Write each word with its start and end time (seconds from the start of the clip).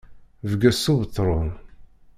Bges 0.49 0.77
s 0.83 0.85
ubetṛun. 0.93 1.49